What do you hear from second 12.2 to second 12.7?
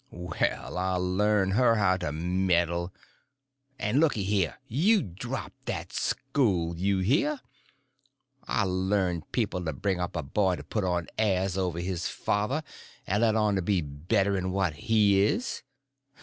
father